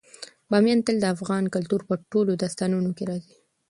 [0.49, 3.35] بامیان تل د افغان کلتور په ټولو داستانونو کې راځي.